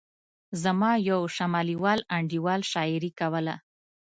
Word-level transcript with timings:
زما 0.63 0.91
یو 1.09 1.21
شمالي 1.35 1.75
وال 1.83 1.99
انډیوال 2.17 2.61
شاعري 2.71 3.11
کوله. 3.19 3.55